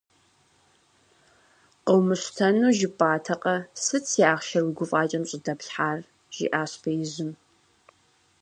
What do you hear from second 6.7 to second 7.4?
беижьым.